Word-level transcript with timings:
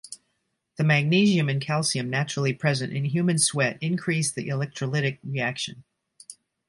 The 0.77 0.83
magnesium 0.83 1.47
and 1.47 1.61
calcium 1.61 2.09
naturally 2.09 2.53
present 2.53 2.91
in 2.91 3.05
human 3.05 3.37
sweat 3.37 3.77
increase 3.81 4.31
the 4.31 4.47
electrolytic 4.47 5.19
reaction. 5.23 5.83